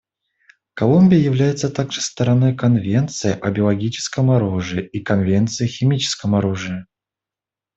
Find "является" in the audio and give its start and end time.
1.23-1.69